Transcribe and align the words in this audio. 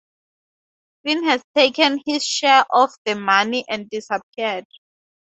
Finn 1.03 1.25
has 1.25 1.43
taken 1.53 2.01
his 2.07 2.25
share 2.25 2.65
of 2.71 2.89
the 3.05 3.13
money 3.13 3.63
and 3.69 3.87
disappeared. 3.87 4.65